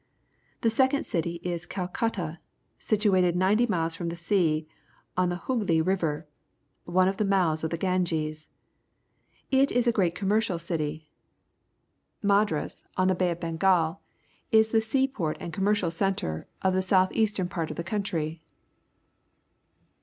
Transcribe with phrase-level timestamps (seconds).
[0.61, 2.39] The s©e»mi city is ijiL cuUa,
[2.79, 4.67] situated ninety miles from the sea
[5.15, 6.23] on the HoogLy JBirsL,
[6.85, 8.49] one of the mouths of the Ganges.
[9.51, 11.11] It is a great commercial city.
[12.23, 14.01] MadraSj_ on the Bay of Bengal,
[14.51, 18.41] is the sea port and commercial centre of the south eastern part of the country.